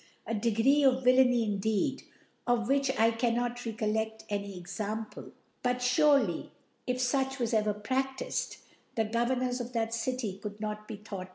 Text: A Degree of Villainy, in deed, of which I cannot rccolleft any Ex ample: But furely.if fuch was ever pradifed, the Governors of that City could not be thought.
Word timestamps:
A 0.25 0.33
Degree 0.33 0.81
of 0.83 1.03
Villainy, 1.03 1.43
in 1.43 1.59
deed, 1.59 2.01
of 2.47 2.67
which 2.67 2.89
I 2.99 3.11
cannot 3.11 3.57
rccolleft 3.57 4.23
any 4.29 4.59
Ex 4.59 4.79
ample: 4.79 5.31
But 5.61 5.77
furely.if 5.83 6.97
fuch 6.97 7.37
was 7.37 7.53
ever 7.53 7.75
pradifed, 7.75 8.57
the 8.95 9.05
Governors 9.05 9.61
of 9.61 9.73
that 9.73 9.93
City 9.93 10.39
could 10.41 10.59
not 10.59 10.87
be 10.87 10.95
thought. 10.95 11.29